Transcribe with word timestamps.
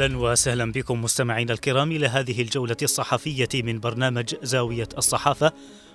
أهلا 0.00 0.18
وسهلا 0.18 0.72
بكم 0.72 1.02
مستمعينا 1.02 1.52
الكرام 1.52 1.92
إلى 1.92 2.06
هذه 2.06 2.42
الجولة 2.42 2.76
الصحفية 2.82 3.48
من 3.54 3.80
برنامج 3.80 4.34
زاوية 4.42 4.88
الصحافة 4.98 5.52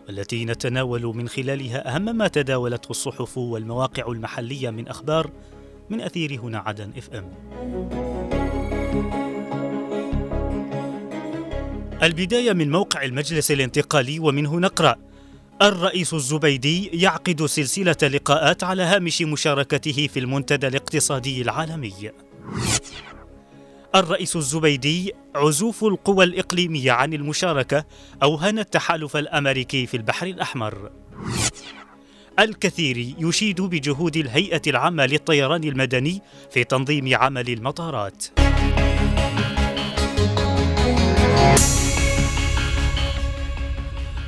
التي 0.10 0.46
نتناول 0.46 1.05
من 1.05 1.28
خلالها 1.30 1.96
أهم 1.96 2.18
ما 2.18 2.28
تداولته 2.28 2.91
الصحف 2.91 3.38
والمواقع 3.38 4.12
المحلية 4.12 4.70
من 4.70 4.88
أخبار 4.88 5.31
من 5.90 6.02
أثير 6.02 6.40
هنا 6.40 6.59
عدن 6.59 6.91
إف 6.98 7.09
إم. 7.14 7.31
البداية 12.03 12.53
من 12.53 12.72
موقع 12.72 13.03
المجلس 13.03 13.52
الانتقالي 13.52 14.20
ومنه 14.20 14.59
نقرأ 14.59 14.95
الرئيس 15.62 16.14
الزبيدي 16.14 16.86
يعقد 16.94 17.45
سلسلة 17.45 17.98
لقاءات 18.03 18.64
على 18.64 18.84
هامش 18.84 19.22
مشاركته 19.22 20.08
في 20.08 20.20
المنتدى 20.20 20.67
الاقتصادي 20.67 21.42
العالمي. 21.42 22.12
الرئيس 23.95 24.35
الزبيدي 24.35 25.13
عزوف 25.35 25.84
القوى 25.84 26.26
الإقليمية 26.26 26.91
عن 26.91 27.13
المشاركة 27.13 27.86
أوهن 28.23 28.59
التحالف 28.59 29.17
الأمريكي 29.17 29.86
في 29.86 29.98
البحر 29.98 30.27
الأحمر. 30.27 30.91
الكثير 32.39 33.16
يشيد 33.20 33.62
بجهود 33.62 34.17
الهيئة 34.17 34.62
العامة 34.67 35.05
للطيران 35.05 35.64
المدني 35.64 36.22
في 36.52 36.64
تنظيم 36.64 37.16
عمل 37.16 37.50
المطارات. 37.50 38.25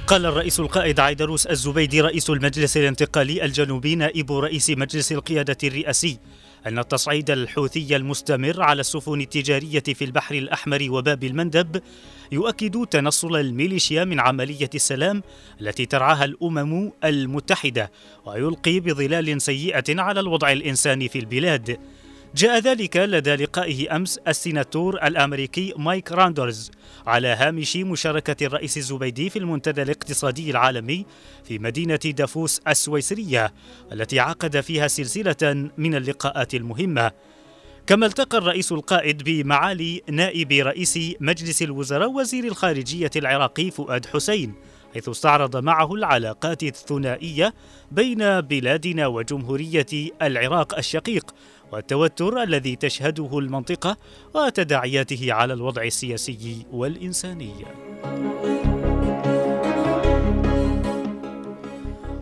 قال 0.07 0.25
الرئيس 0.25 0.59
القائد 0.59 0.99
عيدروس 0.99 1.45
الزبيدي 1.45 2.01
رئيس 2.01 2.29
المجلس 2.29 2.77
الانتقالي 2.77 3.45
الجنوبي 3.45 3.95
نائب 3.95 4.31
رئيس 4.31 4.69
مجلس 4.69 5.11
القيادة 5.11 5.57
الرئاسي 5.63 6.19
أن 6.65 6.79
التصعيد 6.79 7.29
الحوثي 7.29 7.95
المستمر 7.95 8.61
على 8.61 8.79
السفن 8.79 9.21
التجارية 9.21 9.79
في 9.79 10.05
البحر 10.05 10.35
الأحمر 10.35 10.87
وباب 10.89 11.23
المندب 11.23 11.81
يؤكد 12.31 12.85
تنصل 12.85 13.35
الميليشيا 13.35 14.03
من 14.03 14.19
عملية 14.19 14.69
السلام 14.75 15.23
التي 15.61 15.85
ترعاها 15.85 16.25
الأمم 16.25 16.91
المتحدة 17.03 17.91
ويلقي 18.25 18.79
بظلال 18.79 19.41
سيئة 19.41 20.01
على 20.01 20.19
الوضع 20.19 20.51
الإنساني 20.51 21.09
في 21.09 21.19
البلاد. 21.19 21.79
جاء 22.37 22.59
ذلك 22.59 22.97
لدى 22.97 23.35
لقائه 23.35 23.95
أمس 23.95 24.17
السيناتور 24.17 24.95
الأمريكي 25.07 25.73
مايك 25.77 26.11
راندرز 26.11 26.71
على 27.07 27.27
هامش 27.27 27.77
مشاركة 27.77 28.45
الرئيس 28.45 28.77
الزبيدي 28.77 29.29
في 29.29 29.39
المنتدى 29.39 29.81
الاقتصادي 29.81 30.51
العالمي 30.51 31.05
في 31.43 31.59
مدينة 31.59 31.95
دافوس 31.95 32.61
السويسرية 32.67 33.53
التي 33.91 34.19
عقد 34.19 34.59
فيها 34.59 34.87
سلسلة 34.87 35.69
من 35.77 35.95
اللقاءات 35.95 36.55
المهمة. 36.55 37.11
كما 37.87 38.05
التقى 38.05 38.37
الرئيس 38.37 38.71
القائد 38.71 39.23
بمعالي 39.23 40.01
نائب 40.09 40.51
رئيس 40.51 40.99
مجلس 41.19 41.61
الوزراء 41.61 42.11
وزير 42.11 42.43
الخارجية 42.43 43.11
العراقي 43.15 43.71
فؤاد 43.71 44.05
حسين 44.05 44.53
حيث 44.93 45.09
استعرض 45.09 45.57
معه 45.57 45.93
العلاقات 45.93 46.63
الثنائية 46.63 47.53
بين 47.91 48.41
بلادنا 48.41 49.07
وجمهورية 49.07 49.85
العراق 50.21 50.77
الشقيق 50.77 51.35
والتوتر 51.71 52.43
الذي 52.43 52.75
تشهده 52.75 53.39
المنطقة 53.39 53.97
وتداعياته 54.33 55.33
على 55.33 55.53
الوضع 55.53 55.83
السياسي 55.83 56.65
والإنساني. 56.71 57.53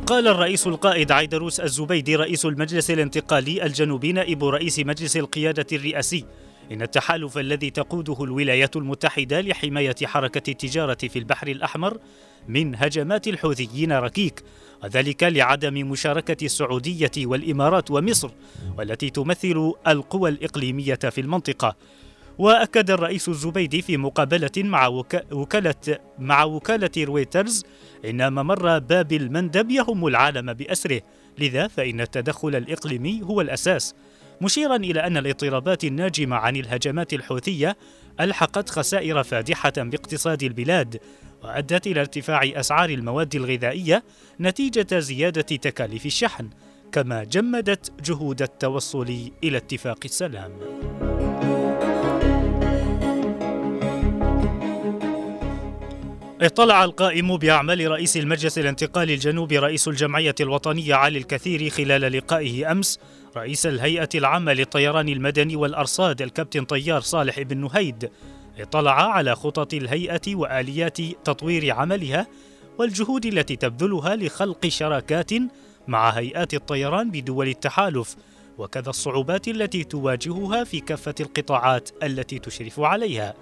قال 0.08 0.28
الرئيس 0.28 0.68
القائد 0.68 1.12
عيدروس 1.12 1.60
الزبيدي 1.60 2.16
رئيس 2.16 2.46
المجلس 2.46 2.92
الانتقالي 2.92 3.66
الجنوبي 3.66 4.12
نائب 4.12 4.44
رئيس 4.44 4.80
مجلس 4.80 5.18
القيادة 5.18 5.66
الرئاسي 5.74 6.26
إن 6.72 6.82
التحالف 6.82 7.38
الذي 7.38 7.70
تقوده 7.70 8.24
الولايات 8.24 8.76
المتحدة 8.76 9.42
لحماية 9.42 9.96
حركة 10.04 10.52
التجارة 10.52 10.98
في 10.98 11.20
البحر 11.20 11.48
الأحمر 11.48 11.98
من 12.48 12.76
هجمات 12.76 13.28
الحوثيين 13.28 13.92
ركيك 13.92 14.44
وذلك 14.84 15.24
لعدم 15.24 15.74
مشاركة 15.74 16.46
السعودية 16.46 17.12
والإمارات 17.18 17.92
ومصر 17.92 18.30
والتي 18.78 19.10
تمثل 19.10 19.74
القوى 19.88 20.30
الإقليمية 20.30 20.96
في 20.96 21.22
المنطقة. 21.22 21.76
وأكد 22.38 22.92
الرئيس 22.92 23.30
الزبيدي 23.30 23.82
في 23.82 23.98
مقابلة 23.98 24.52
مع 24.58 24.88
وكالة 25.32 26.00
مع 26.20 26.44
وكالة 26.44 26.90
رويترز 26.98 27.64
إن 28.06 28.34
ممر 28.34 28.80
باب 28.80 29.14
المندب 29.14 29.72
يهم 29.72 30.08
العالم 30.08 30.54
بأسره. 30.54 31.02
لذا 31.38 31.68
فإن 31.68 32.02
التدخل 32.02 32.56
الإقليمي 32.56 33.22
هو 33.24 33.42
الأساس. 33.42 33.96
مشيرا 34.42 34.76
إلى 34.76 35.00
أن 35.00 35.18
الاضطرابات 35.18 35.84
الناجمة 35.84 36.36
عن 36.36 36.56
الهجمات 36.56 37.14
الحوثية 37.14 37.78
ألحقت 38.20 38.70
خسائر 38.70 39.24
فادحة 39.24 39.74
باقتصاد 39.78 40.44
البلاد 40.44 41.00
وأدت 41.44 41.88
إلى 41.88 42.00
ارتفاع 42.00 42.42
أسعار 42.44 42.90
المواد 42.90 43.36
الغذائية 43.36 44.04
نتيجة 44.40 45.00
زيادة 45.00 45.42
تكاليف 45.42 46.06
الشحن 46.06 46.50
كما 46.92 47.24
جمدت 47.24 47.92
جهود 48.04 48.42
التوصل 48.42 49.32
إلى 49.44 49.58
اتفاق 49.58 50.00
السلام. 50.06 50.52
اطلع 56.42 56.84
القائم 56.84 57.38
بأعمال 57.38 57.92
رئيس 57.92 58.18
المجلس 58.18 58.58
الانتقالي 58.58 59.14
الجنوبي 59.14 59.60
رئيس 59.60 59.88
الجمعية 59.88 60.36
الوطنية 60.40 60.96
علي 60.96 61.18
الكثير 61.18 61.70
خلال 61.70 62.02
لقائه 62.02 62.72
أمس 62.72 63.00
رئيس 63.38 63.66
الهيئة 63.66 64.10
العامة 64.16 64.54
للطيران 64.54 65.10
المدني 65.10 65.56
والأرصاد 65.56 66.22
الكابتن 66.22 66.66
طيار 66.66 67.02
صالح 67.02 67.42
بن 67.42 67.58
نهيد 67.58 68.10
اطلع 68.60 69.12
على 69.12 69.36
خطط 69.36 69.74
الهيئة 69.74 70.36
وآليات 70.36 71.02
تطوير 71.02 71.72
عملها 71.74 72.28
والجهود 72.80 73.26
التي 73.26 73.56
تبذلها 73.56 74.16
لخلق 74.16 74.68
شراكات 74.68 75.32
مع 75.88 76.10
هيئات 76.10 76.54
الطيران 76.54 77.12
بدول 77.12 77.48
التحالف 77.48 78.16
وكذا 78.58 78.90
الصعوبات 78.90 79.48
التي 79.48 79.84
تواجهها 79.84 80.64
في 80.64 80.80
كافة 80.80 81.16
القطاعات 81.20 81.90
التي 82.04 82.40
تشرف 82.40 82.80
عليها. 82.80 83.34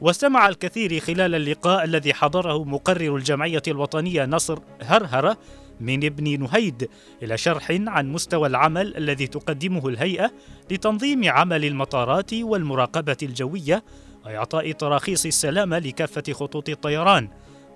واستمع 0.00 0.48
الكثير 0.48 1.00
خلال 1.00 1.34
اللقاء 1.34 1.84
الذي 1.84 2.14
حضره 2.14 2.64
مقرر 2.64 3.16
الجمعية 3.16 3.62
الوطنية 3.68 4.24
نصر 4.24 4.58
هرهرة 4.82 5.36
من 5.80 6.04
ابن 6.04 6.40
نهيد 6.40 6.88
إلى 7.22 7.36
شرح 7.38 7.70
عن 7.70 8.12
مستوى 8.12 8.48
العمل 8.48 8.96
الذي 8.96 9.26
تقدمه 9.26 9.88
الهيئة 9.88 10.32
لتنظيم 10.70 11.28
عمل 11.28 11.64
المطارات 11.64 12.34
والمراقبة 12.34 13.16
الجوية 13.22 13.84
وإعطاء 14.24 14.72
تراخيص 14.72 15.26
السلامة 15.26 15.78
لكافة 15.78 16.32
خطوط 16.32 16.68
الطيران 16.68 17.28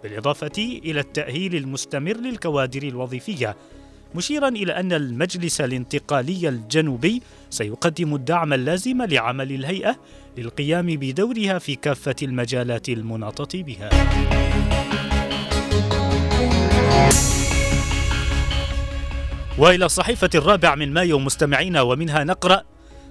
بالإضافة 0.02 0.52
إلى 0.58 1.00
التأهيل 1.00 1.56
المستمر 1.56 2.16
للكوادر 2.16 2.82
الوظيفية 2.82 3.56
مشيرا 4.14 4.48
إلى 4.48 4.72
أن 4.72 4.92
المجلس 4.92 5.60
الانتقالي 5.60 6.48
الجنوبي 6.48 7.22
سيقدم 7.50 8.14
الدعم 8.14 8.52
اللازم 8.52 9.02
لعمل 9.02 9.52
الهيئة 9.52 9.96
للقيام 10.38 10.86
بدورها 10.86 11.58
في 11.58 11.74
كافة 11.74 12.16
المجالات 12.22 12.88
المناطة 12.88 13.62
بها. 13.62 13.90
وإلى 19.58 19.86
الصحيفه 19.86 20.30
الرابع 20.34 20.74
من 20.74 20.92
مايو 20.92 21.18
مستمعينا 21.18 21.82
ومنها 21.82 22.24
نقرأ 22.24 22.62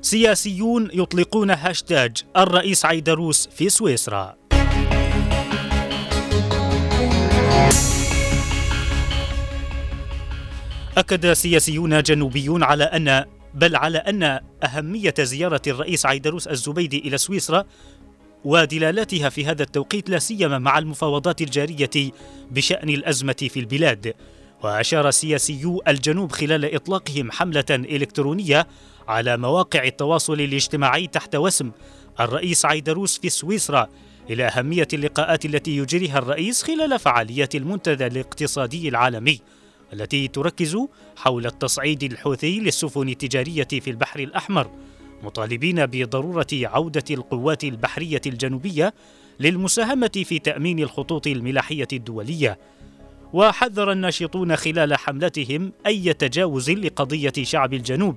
سياسيون 0.01 0.89
يطلقون 0.94 1.51
هاشتاج 1.51 2.18
الرئيس 2.38 2.86
عيدروس 2.86 3.47
في 3.47 3.69
سويسرا. 3.69 4.36
أكد 10.97 11.33
سياسيون 11.33 12.03
جنوبيون 12.03 12.63
على 12.63 12.83
أن 12.83 13.25
بل 13.53 13.75
على 13.75 13.97
أن 13.97 14.39
أهمية 14.63 15.13
زيارة 15.19 15.62
الرئيس 15.68 16.06
عيدروس 16.06 16.47
الزبيدي 16.47 17.00
إلى 17.00 17.18
سويسرا 17.18 17.65
ودلالاتها 18.45 19.30
في 19.30 19.45
هذا 19.45 19.63
التوقيت 19.63 20.09
لا 20.09 20.19
سيما 20.19 20.59
مع 20.59 20.80
المفاوضات 20.80 21.42
الجارية 21.42 22.12
بشأن 22.51 22.89
الأزمة 22.89 23.47
في 23.50 23.59
البلاد. 23.59 24.13
وأشار 24.63 25.11
سياسيو 25.11 25.81
الجنوب 25.88 26.31
خلال 26.31 26.75
إطلاقهم 26.75 27.31
حملة 27.31 27.65
إلكترونية 27.69 28.67
على 29.07 29.38
مواقع 29.38 29.83
التواصل 29.83 30.41
الاجتماعي 30.41 31.07
تحت 31.07 31.35
وسم. 31.35 31.71
الرئيس 32.19 32.65
عيدروس 32.65 33.17
في 33.19 33.29
سويسرا 33.29 33.88
إلى 34.29 34.45
أهمية 34.45 34.88
اللقاءات 34.94 35.45
التي 35.45 35.77
يجريها 35.77 36.19
الرئيس 36.19 36.63
خلال 36.63 37.00
فعاليات 37.00 37.56
المنتدى 37.56 38.07
الاقتصادي 38.07 38.89
العالمي 38.89 39.39
التي 39.94 40.27
تركز 40.27 40.77
حول 41.15 41.45
التصعيد 41.45 42.03
الحوثي 42.03 42.59
للسفن 42.59 43.09
التجارية 43.09 43.67
في 43.71 43.89
البحر 43.89 44.19
الأحمر 44.19 44.69
مطالبين 45.23 45.85
بضرورة 45.85 46.47
عودة 46.53 47.03
القوات 47.11 47.63
البحرية 47.63 48.21
الجنوبية 48.25 48.94
للمساهمة 49.39 50.23
في 50.25 50.39
تأمين 50.39 50.79
الخطوط 50.79 51.27
الملاحية 51.27 51.88
الدولية. 51.94 52.59
وحذر 53.34 53.92
الناشطون 53.92 54.56
خلال 54.56 54.96
حملتهم 54.96 55.72
أي 55.86 56.14
تجاوز 56.14 56.70
لقضية 56.70 57.34
شعب 57.42 57.74
الجنوب 57.74 58.16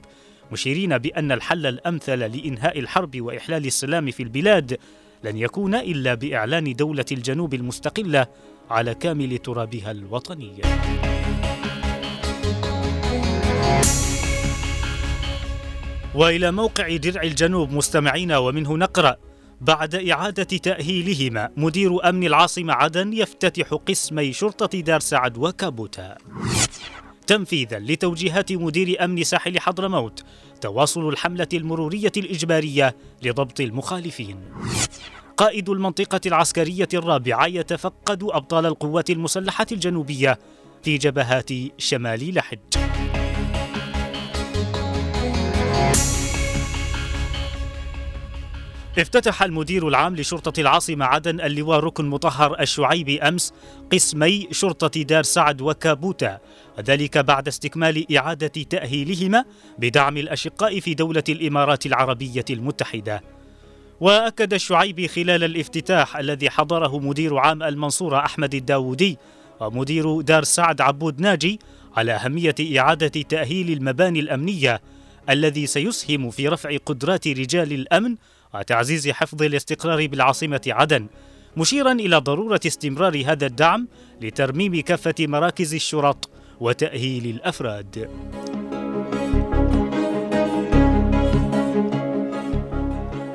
مشيرين 0.53 0.99
بأن 0.99 1.33
الحل 1.33 1.67
الأمثل 1.67 2.19
لإنهاء 2.19 2.79
الحرب 2.79 3.21
وإحلال 3.21 3.67
السلام 3.67 4.11
في 4.11 4.23
البلاد 4.23 4.79
لن 5.25 5.37
يكون 5.37 5.75
إلا 5.75 6.15
بإعلان 6.15 6.73
دولة 6.73 7.05
الجنوب 7.13 7.55
المستقلة 7.55 8.27
على 8.71 8.95
كامل 8.95 9.39
ترابها 9.39 9.91
الوطني. 9.91 10.53
وإلى 16.15 16.53
موقع 16.53 16.97
درع 16.97 17.23
الجنوب 17.23 17.73
مستمعين 17.73 18.33
ومنه 18.33 18.77
نقرأ 18.77 19.17
بعد 19.63 19.95
إعادة 19.95 20.43
تأهيلهما 20.43 21.51
مدير 21.57 22.09
أمن 22.09 22.25
العاصمة 22.25 22.73
عدن 22.73 23.13
يفتتح 23.13 23.75
قسمي 23.75 24.33
شرطة 24.33 24.81
دار 24.81 25.01
سعد 25.01 25.39
وكابوتا. 25.39 26.17
تنفيذا 27.27 27.79
لتوجيهات 27.79 28.53
مدير 28.53 29.05
أمن 29.05 29.25
ساحل 29.25 29.61
حضرموت 29.61 30.25
تواصل 30.61 31.09
الحملة 31.09 31.49
المرورية 31.55 32.13
الإجبارية 32.17 32.97
لضبط 33.23 33.61
المخالفين. 33.61 34.41
قائد 35.37 35.69
المنطقة 35.69 36.21
العسكرية 36.27 36.89
الرابعة 36.95 37.47
يتفقد 37.47 38.23
أبطال 38.23 38.67
القوات 38.67 39.11
المسلحة 39.11 39.67
الجنوبية 39.73 40.39
في 40.83 40.99
جبهات 40.99 41.51
شمال 41.79 42.35
لحج. 42.35 42.59
افتتح 48.99 49.43
المدير 49.43 49.89
العام 49.89 50.17
لشرطة 50.17 50.61
العاصمة 50.61 51.05
عدن 51.05 51.41
اللواء 51.41 51.81
ركن 51.81 52.05
مطهر 52.05 52.61
الشعيبي 52.61 53.21
أمس 53.21 53.53
قسمي 53.93 54.49
شرطة 54.51 55.03
دار 55.03 55.23
سعد 55.23 55.61
وكابوتا 55.61 56.39
وذلك 56.79 57.19
بعد 57.19 57.49
استكمال 57.49 58.17
إعادة 58.17 58.47
تأهيلهما 58.47 59.45
بدعم 59.79 60.17
الأشقاء 60.17 60.81
في 60.81 60.95
دولة 60.95 61.23
الإمارات 61.29 61.87
العربية 61.87 62.45
المتحدة. 62.51 63.23
وأكد 64.01 64.55
الشعيبي 64.55 65.09
خلال 65.09 65.45
الافتتاح 65.45 66.17
الذي 66.17 66.51
حضره 66.51 66.99
مدير 66.99 67.37
عام 67.37 67.63
المنصورة 67.63 68.19
أحمد 68.19 68.55
الداودي 68.55 69.19
ومدير 69.61 70.21
دار 70.21 70.45
سعد 70.45 70.81
عبود 70.81 71.21
ناجي 71.21 71.61
على 71.97 72.13
أهمية 72.13 72.55
إعادة 72.79 73.23
تأهيل 73.23 73.73
المباني 73.73 74.21
الأمنية 74.21 74.81
الذي 75.31 75.67
سيسهم 75.67 76.31
في 76.31 76.49
رفع 76.49 76.77
قدرات 76.87 77.29
رجال 77.29 77.73
الأمن 77.73 78.17
وتعزيز 78.55 79.09
حفظ 79.09 79.43
الاستقرار 79.43 80.07
بالعاصمة 80.07 80.61
عدن 80.67 81.07
مشيرا 81.57 81.93
إلى 81.93 82.17
ضرورة 82.17 82.61
استمرار 82.67 83.23
هذا 83.27 83.47
الدعم 83.47 83.89
لترميم 84.21 84.81
كافة 84.81 85.15
مراكز 85.21 85.75
الشرط 85.75 86.31
وتأهيل 86.61 87.27
الأفراد. 87.27 88.11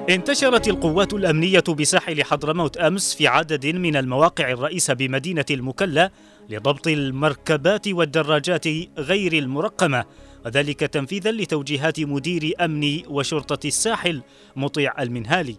انتشرت 0.09 0.67
القوات 0.67 1.13
الأمنية 1.13 1.63
بساحل 1.79 2.23
حضرموت 2.23 2.77
أمس 2.77 3.15
في 3.15 3.27
عدد 3.27 3.65
من 3.65 3.95
المواقع 3.95 4.51
الرئيسة 4.51 4.93
بمدينة 4.93 5.45
المكلا 5.51 6.11
لضبط 6.49 6.87
المركبات 6.87 7.87
والدراجات 7.87 8.65
غير 8.97 9.33
المرقمة 9.33 10.05
وذلك 10.47 10.79
تنفيذا 10.79 11.31
لتوجيهات 11.31 11.99
مدير 11.99 12.53
أمن 12.61 13.01
وشرطة 13.07 13.67
الساحل 13.67 14.21
مطيع 14.55 15.01
المنهالي 15.01 15.55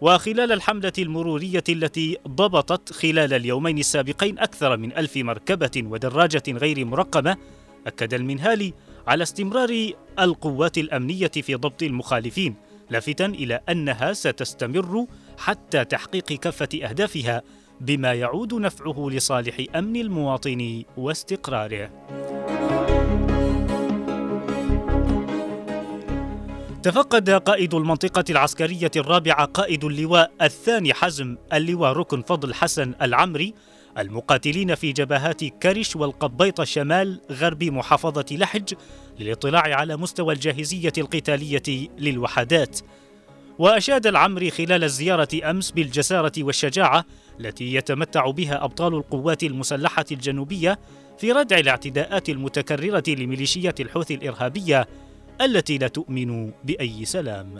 وخلال 0.00 0.52
الحملة 0.52 0.92
المرورية 0.98 1.64
التي 1.68 2.18
ضبطت 2.28 2.92
خلال 2.92 3.34
اليومين 3.34 3.78
السابقين 3.78 4.38
أكثر 4.38 4.76
من 4.76 4.92
ألف 4.92 5.16
مركبة 5.16 5.70
ودراجة 5.76 6.42
غير 6.48 6.84
مرقمة 6.84 7.36
أكد 7.86 8.14
المنهالي 8.14 8.74
على 9.06 9.22
استمرار 9.22 9.90
القوات 10.18 10.78
الأمنية 10.78 11.28
في 11.28 11.54
ضبط 11.54 11.82
المخالفين 11.82 12.54
لافتا 12.90 13.26
إلى 13.26 13.60
أنها 13.68 14.12
ستستمر 14.12 15.06
حتى 15.38 15.84
تحقيق 15.84 16.32
كافة 16.32 16.68
أهدافها 16.84 17.42
بما 17.80 18.12
يعود 18.14 18.54
نفعه 18.54 19.08
لصالح 19.10 19.64
أمن 19.76 19.96
المواطن 19.96 20.82
واستقراره. 20.96 21.90
تفقد 26.82 27.30
قائد 27.30 27.74
المنطقة 27.74 28.24
العسكرية 28.30 28.90
الرابعة 28.96 29.44
قائد 29.44 29.84
اللواء 29.84 30.30
الثاني 30.42 30.94
حزم 30.94 31.36
اللواء 31.52 31.92
ركن 31.92 32.22
فضل 32.22 32.54
حسن 32.54 32.94
العمري 33.02 33.54
المقاتلين 33.98 34.74
في 34.74 34.92
جبهات 34.92 35.44
كرش 35.44 35.96
والقبيط 35.96 36.62
شمال 36.62 37.20
غرب 37.30 37.64
محافظة 37.64 38.24
لحج 38.30 38.74
للاطلاع 39.20 39.62
على 39.62 39.96
مستوى 39.96 40.34
الجاهزية 40.34 40.92
القتالية 40.98 41.88
للوحدات. 41.98 42.80
وأشاد 43.58 44.06
العمري 44.06 44.50
خلال 44.50 44.84
الزيارة 44.84 45.28
أمس 45.44 45.70
بالجسارة 45.70 46.32
والشجاعة 46.38 47.04
التي 47.40 47.74
يتمتع 47.74 48.30
بها 48.30 48.64
أبطال 48.64 48.94
القوات 48.94 49.42
المسلحة 49.42 50.06
الجنوبية 50.12 50.78
في 51.18 51.32
ردع 51.32 51.58
الاعتداءات 51.58 52.28
المتكررة 52.28 53.02
لميليشيات 53.08 53.80
الحوثي 53.80 54.14
الإرهابية 54.14 54.88
التي 55.40 55.78
لا 55.78 55.88
تؤمن 55.88 56.50
بأي 56.64 57.04
سلام. 57.04 57.56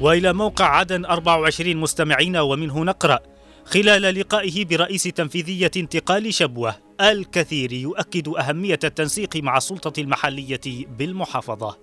وإلى 0.00 0.32
موقع 0.32 0.64
عدن 0.64 1.04
24 1.04 1.76
مستمعين 1.76 2.36
ومنه 2.36 2.84
نقرأ. 2.84 3.18
خلال 3.64 4.02
لقائه 4.02 4.64
برئيس 4.64 5.02
تنفيذية 5.02 5.70
انتقال 5.76 6.34
شبوة 6.34 6.74
الكثير 7.00 7.72
يؤكد 7.72 8.28
أهمية 8.28 8.78
التنسيق 8.84 9.36
مع 9.36 9.56
السلطة 9.56 10.00
المحلية 10.00 10.86
بالمحافظة. 10.98 11.78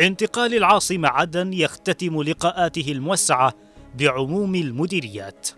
انتقال 0.00 0.54
العاصمة 0.54 1.08
عدن 1.08 1.52
يختتم 1.52 2.22
لقاءاته 2.22 2.92
الموسعة 2.92 3.54
بعموم 3.98 4.54
المديريات. 4.54 5.48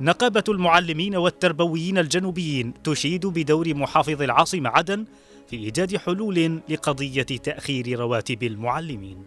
نقابة 0.00 0.44
المعلمين 0.48 1.16
والتربويين 1.16 1.98
الجنوبيين 1.98 2.82
تشيد 2.84 3.26
بدور 3.26 3.74
محافظ 3.74 4.22
العاصمة 4.22 4.70
عدن 4.70 5.04
في 5.50 5.56
إيجاد 5.56 5.96
حلول 5.96 6.60
لقضية 6.68 7.22
تأخير 7.22 7.98
رواتب 7.98 8.42
المعلمين. 8.42 9.24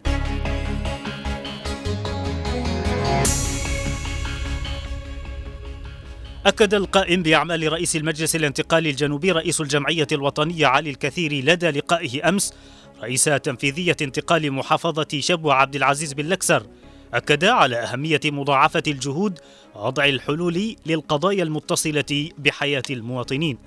أكد 6.46 6.74
القائم 6.74 7.24
بأعمال 7.24 7.74
رئيس 7.74 7.96
المجلس 7.96 8.36
الانتقالي 8.36 8.90
الجنوبي 8.90 9.32
رئيس 9.32 9.62
الجمعية 9.62 10.08
الوطنية 10.12 10.68
علي 10.68 10.90
الكثير 10.90 11.34
لدى 11.34 11.70
لقائه 11.70 12.30
أمس 12.30 12.54
رئيس 13.02 13.24
تنفيذية 13.24 13.98
انتقال 14.02 14.52
محافظة 14.52 15.08
شبوة 15.20 15.54
عبد 15.54 15.76
العزيز 15.76 16.14
بن 16.14 16.26
لكسر 16.26 16.66
أكد 17.14 17.46
على 17.46 17.76
أهمية 17.76 18.20
مضاعفة 18.26 18.84
الجهود 18.88 19.40
ووضع 19.76 20.06
الحلول 20.06 20.76
للقضايا 20.86 21.44
المتصلة 21.44 22.30
بحياة 22.38 22.84
المواطنين. 22.90 23.58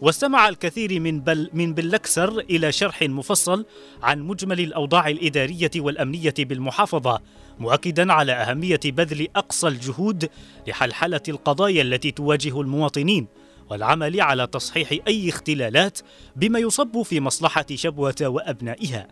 واستمع 0.00 0.48
الكثير 0.48 1.00
من 1.00 1.20
بل 1.20 1.50
من 1.52 1.74
بلكسر 1.74 2.38
إلى 2.38 2.72
شرح 2.72 3.02
مفصل 3.02 3.66
عن 4.02 4.22
مجمل 4.22 4.60
الأوضاع 4.60 5.08
الإدارية 5.08 5.70
والأمنية 5.76 6.34
بالمحافظة، 6.38 7.20
مؤكدا 7.58 8.12
على 8.12 8.32
أهمية 8.32 8.80
بذل 8.84 9.28
أقصى 9.36 9.68
الجهود 9.68 10.28
لحلحلة 10.66 11.20
القضايا 11.28 11.82
التي 11.82 12.10
تواجه 12.10 12.60
المواطنين، 12.60 13.26
والعمل 13.70 14.20
على 14.20 14.46
تصحيح 14.46 14.98
أي 15.08 15.28
اختلالات 15.28 15.98
بما 16.36 16.58
يصب 16.58 17.02
في 17.02 17.20
مصلحة 17.20 17.66
شبوة 17.74 18.14
وأبنائها. 18.22 19.08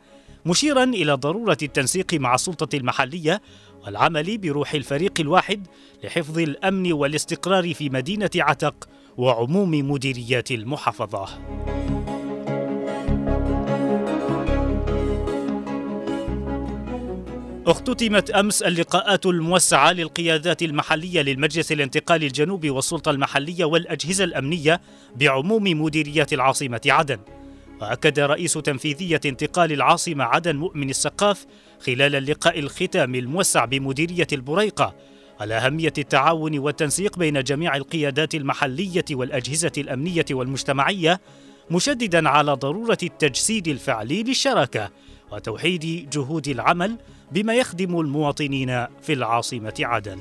مشيرا 0.47 0.85
إلى 0.85 1.13
ضرورة 1.13 1.57
التنسيق 1.63 2.15
مع 2.15 2.35
السلطة 2.35 2.77
المحلية 2.77 3.43
والعمل 3.87 4.39
بروح 4.39 4.75
الفريق 4.75 5.13
الواحد 5.21 5.67
لحفظ 6.05 6.39
الأمن 6.39 6.93
والاستقرار 6.93 7.75
في 7.75 7.91
مدينة 7.91 8.31
عتق 8.37 8.89
وعموم 9.17 9.71
مديريات 9.71 10.51
المحافظة. 10.51 11.29
اختتمت 17.67 18.31
أمس 18.31 18.63
اللقاءات 18.63 19.27
الموسعة 19.27 19.93
للقيادات 19.93 20.63
المحلية 20.63 21.23
للمجلس 21.23 21.73
الانتقالي 21.73 22.27
الجنوبي 22.27 22.71
والسلطة 22.71 23.11
المحلية 23.11 23.65
والأجهزة 23.65 24.25
الأمنية 24.25 24.81
بعموم 25.17 25.83
مديريات 25.83 26.33
العاصمة 26.33 26.81
عدن. 26.87 27.19
وأكد 27.81 28.21
رئيس 28.21 28.52
تنفيذية 28.52 29.21
انتقال 29.26 29.73
العاصمة 29.73 30.25
عدن 30.25 30.57
مؤمن 30.57 30.90
السقاف 30.90 31.47
خلال 31.81 32.14
اللقاء 32.14 32.59
الختامي 32.59 33.19
الموسع 33.19 33.64
بمديرية 33.64 34.26
البريقة 34.33 34.95
على 35.40 35.54
أهمية 35.54 35.93
التعاون 35.99 36.59
والتنسيق 36.59 37.19
بين 37.19 37.43
جميع 37.43 37.76
القيادات 37.76 38.35
المحلية 38.35 39.04
والأجهزة 39.11 39.73
الأمنية 39.78 40.25
والمجتمعية 40.31 41.21
مشددا 41.71 42.28
على 42.28 42.52
ضرورة 42.52 42.99
التجسيد 43.02 43.69
الفعلي 43.69 44.23
للشراكة 44.23 44.90
وتوحيد 45.33 46.11
جهود 46.11 46.49
العمل 46.49 46.99
بما 47.33 47.54
يخدم 47.54 48.00
المواطنين 48.00 48.87
في 49.02 49.12
العاصمة 49.12 49.75
عدن. 49.81 50.19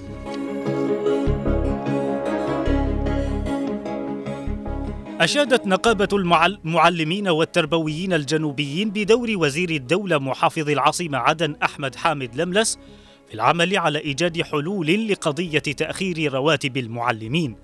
أشادت 5.22 5.68
نقابة 5.68 6.08
المعلمين 6.14 7.28
والتربويين 7.28 8.14
الجنوبيين 8.14 8.90
بدور 8.90 9.28
وزير 9.36 9.70
الدولة 9.70 10.18
محافظ 10.18 10.70
العاصمة 10.70 11.18
عدن 11.18 11.56
أحمد 11.64 11.96
حامد 11.96 12.42
لملس 12.42 12.80
في 13.28 13.34
العمل 13.34 13.78
على 13.78 14.00
إيجاد 14.00 14.42
حلول 14.42 15.08
لقضية 15.08 15.60
تأخير 15.60 16.34
رواتب 16.34 16.78
المعلمين. 16.78 17.56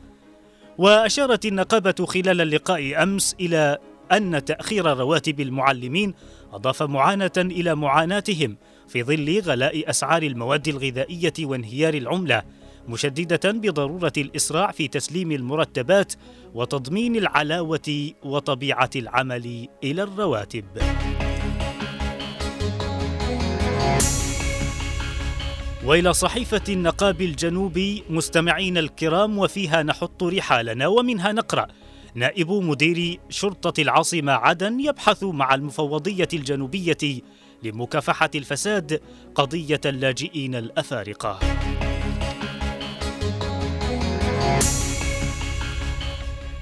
وأشارت 0.77 1.45
النقابة 1.45 2.05
خلال 2.05 2.41
اللقاء 2.41 3.03
أمس 3.03 3.35
إلى 3.39 3.77
أن 4.11 4.45
تأخير 4.45 4.85
رواتب 4.97 5.39
المعلمين 5.39 6.13
أضاف 6.53 6.83
معاناة 6.83 7.31
إلى 7.37 7.75
معاناتهم 7.75 8.57
في 8.87 9.03
ظل 9.03 9.39
غلاء 9.39 9.89
أسعار 9.89 10.23
المواد 10.23 10.67
الغذائية 10.67 11.33
وانهيار 11.39 11.93
العملة 11.93 12.43
مشددة 12.89 13.51
بضرورة 13.51 14.13
الإسراع 14.17 14.71
في 14.71 14.87
تسليم 14.87 15.31
المرتبات 15.31 16.13
وتضمين 16.53 17.15
العلاوة 17.15 18.11
وطبيعة 18.23 18.89
العمل 18.95 19.67
إلى 19.83 20.03
الرواتب. 20.03 20.65
وإلى 25.85 26.13
صحيفة 26.13 26.61
النقاب 26.69 27.21
الجنوبي 27.21 28.03
مستمعين 28.09 28.77
الكرام 28.77 29.37
وفيها 29.37 29.83
نحط 29.83 30.23
رحالنا 30.23 30.87
ومنها 30.87 31.31
نقرأ 31.31 31.67
نائب 32.15 32.51
مدير 32.51 33.19
شرطة 33.29 33.81
العاصمة 33.81 34.31
عدن 34.31 34.79
يبحث 34.79 35.23
مع 35.23 35.55
المفوضية 35.55 36.27
الجنوبية 36.33 37.21
لمكافحة 37.63 38.29
الفساد 38.35 39.01
قضية 39.35 39.81
اللاجئين 39.85 40.55
الأفارقة 40.55 41.39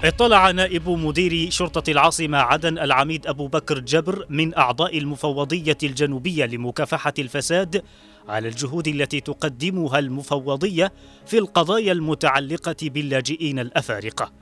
اطلع 0.04 0.50
نائب 0.50 0.88
مدير 0.88 1.50
شرطة 1.50 1.90
العاصمة 1.90 2.38
عدن 2.38 2.78
العميد 2.78 3.26
أبو 3.26 3.48
بكر 3.48 3.78
جبر 3.78 4.26
من 4.30 4.56
أعضاء 4.56 4.98
المفوضية 4.98 5.78
الجنوبية 5.82 6.44
لمكافحة 6.44 7.12
الفساد 7.18 7.82
على 8.28 8.48
الجهود 8.48 8.88
التي 8.88 9.20
تقدمها 9.20 9.98
المفوضية 9.98 10.92
في 11.26 11.38
القضايا 11.38 11.92
المتعلقة 11.92 12.76
باللاجئين 12.82 13.58
الأفارقة. 13.58 14.32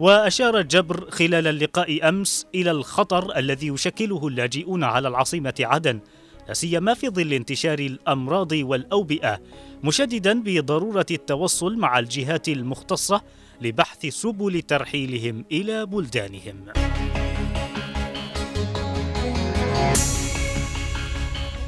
وأشار 0.00 0.62
جبر 0.62 1.10
خلال 1.10 1.46
اللقاء 1.46 2.08
أمس 2.08 2.46
إلى 2.54 2.70
الخطر 2.70 3.36
الذي 3.38 3.66
يشكله 3.68 4.28
اللاجئون 4.28 4.84
على 4.84 5.08
العاصمة 5.08 5.54
عدن 5.60 6.00
لا 6.48 6.54
سيما 6.54 6.94
في 6.94 7.08
ظل 7.08 7.32
انتشار 7.32 7.78
الأمراض 7.78 8.52
والأوبئة، 8.52 9.40
مشددا 9.82 10.42
بضرورة 10.42 11.06
التوصل 11.10 11.76
مع 11.76 11.98
الجهات 11.98 12.48
المختصة 12.48 13.22
لبحث 13.60 14.06
سبل 14.06 14.62
ترحيلهم 14.62 15.44
إلى 15.52 15.86
بلدانهم. 15.86 16.64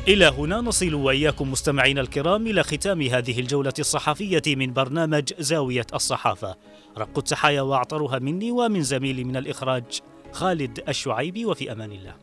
إلى 0.09 0.27
هنا 0.27 0.57
نصل 0.57 0.95
وإياكم 0.95 1.53
مستمعينا 1.53 2.01
الكرام 2.01 2.47
إلى 2.47 2.63
ختام 2.63 3.03
هذه 3.03 3.41
الجولة 3.41 3.73
الصحفية 3.79 4.43
من 4.47 4.73
برنامج 4.73 5.33
زاوية 5.39 5.87
الصحافة. 5.95 6.57
رق 6.99 7.19
التحايا 7.19 7.61
وأعطرها 7.61 8.19
مني 8.19 8.51
ومن 8.51 8.83
زميلي 8.83 9.25
من 9.25 9.37
الإخراج 9.37 9.85
خالد 10.33 10.83
الشعيبي 10.89 11.47
وفي 11.47 11.73
أمان 11.73 11.93
الله. 11.93 12.15